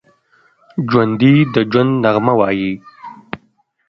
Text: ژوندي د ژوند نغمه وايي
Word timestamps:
ژوندي 0.89 1.33
د 1.53 1.55
ژوند 1.71 1.91
نغمه 2.03 2.33
وايي 2.39 2.71